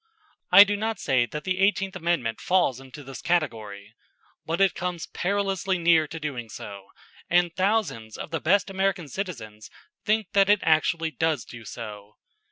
I 0.51 0.63
do 0.63 0.75
not 0.75 0.97
say 0.99 1.27
that 1.27 1.43
the 1.43 1.59
Eighteenth 1.59 1.95
Amendment 1.95 2.41
falls 2.41 2.79
into 2.79 3.03
this 3.03 3.21
category. 3.21 3.93
But 4.47 4.59
it 4.59 4.73
comes 4.73 5.05
perilously 5.05 5.77
near 5.77 6.07
to 6.07 6.19
doing 6.19 6.49
so, 6.49 6.87
and 7.29 7.55
thousands 7.55 8.17
of 8.17 8.31
the 8.31 8.41
best 8.41 8.71
American 8.71 9.07
citizens 9.07 9.69
think 10.03 10.31
that 10.31 10.49
it 10.49 10.61
actually 10.63 11.11
does 11.11 11.45
do 11.45 11.65
so. 11.65 12.15